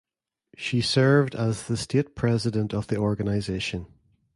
She 0.55 0.81
served 0.81 1.35
as 1.35 1.67
the 1.67 1.77
state 1.77 2.15
president 2.15 2.73
of 2.73 2.87
the 2.87 2.97
organization. 2.97 3.85